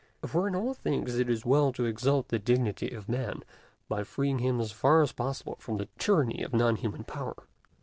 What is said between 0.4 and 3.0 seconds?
in all things it is well to exalt the dignity